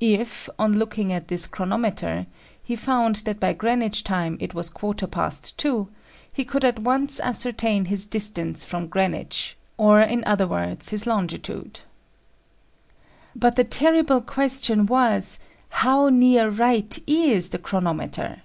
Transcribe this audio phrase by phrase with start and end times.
[0.00, 2.26] If, on looking at this chronometer,
[2.60, 5.88] he found that by Greenwich time it was quarter past two,
[6.32, 11.78] he could at once ascertain his distance from Greenwich, or in other words, his longitude.
[13.36, 15.38] But the terrible question was,
[15.68, 18.42] how near right is the chronometer?